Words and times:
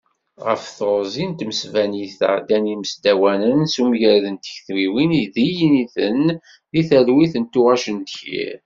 Ɣef 0.47 0.63
teɣzi 0.77 1.25
n 1.27 1.31
tmesbanit-a, 1.39 2.31
ddan 2.39 2.65
yisdawanen 2.71 3.59
s 3.73 3.75
umgarad 3.83 4.25
n 4.29 4.35
tektiwin 4.37 5.11
d 5.33 5.35
yiniten 5.55 6.19
deg 6.71 6.85
talwit 6.89 7.33
s 7.43 7.49
tuɣac 7.53 7.85
n 7.91 7.97
ddkir. 8.01 8.59